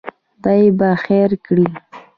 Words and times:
خدای 0.33 0.63
به 0.77 0.89
خیر 1.05 1.31
کړي. 1.45 1.67